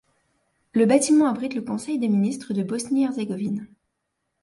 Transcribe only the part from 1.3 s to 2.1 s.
le Conseil des